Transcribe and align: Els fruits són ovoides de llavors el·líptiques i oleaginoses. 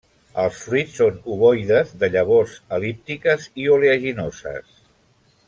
Els 0.43 0.61
fruits 0.61 0.95
són 1.01 1.19
ovoides 1.35 1.91
de 2.05 2.09
llavors 2.15 2.57
el·líptiques 2.79 3.47
i 3.67 3.71
oleaginoses. 3.77 4.75